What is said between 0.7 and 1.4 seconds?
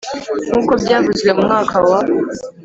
byavuzwe,